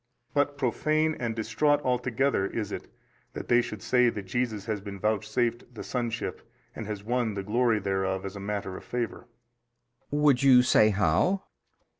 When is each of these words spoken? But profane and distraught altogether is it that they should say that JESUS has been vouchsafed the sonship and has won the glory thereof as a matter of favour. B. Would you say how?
But 0.33 0.57
profane 0.57 1.15
and 1.19 1.35
distraught 1.35 1.79
altogether 1.83 2.47
is 2.47 2.71
it 2.71 2.87
that 3.33 3.49
they 3.49 3.61
should 3.61 3.83
say 3.83 4.09
that 4.09 4.25
JESUS 4.25 4.65
has 4.65 4.81
been 4.81 4.99
vouchsafed 4.99 5.75
the 5.75 5.83
sonship 5.83 6.41
and 6.75 6.87
has 6.87 7.03
won 7.03 7.35
the 7.35 7.43
glory 7.43 7.77
thereof 7.77 8.25
as 8.25 8.35
a 8.35 8.39
matter 8.39 8.75
of 8.75 8.83
favour. 8.83 9.27
B. 10.09 10.17
Would 10.17 10.41
you 10.41 10.63
say 10.63 10.89
how? 10.89 11.43